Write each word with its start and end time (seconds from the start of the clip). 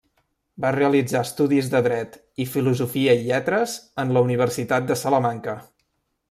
Va 0.63 0.69
realitzar 0.75 1.19
estudis 1.25 1.69
de 1.73 1.81
Dret 1.87 2.17
i 2.45 2.47
Filosofia 2.55 3.15
i 3.19 3.23
Lletres 3.29 3.77
en 4.05 4.15
la 4.17 4.25
Universitat 4.29 4.89
de 4.93 4.99
Salamanca. 5.03 5.57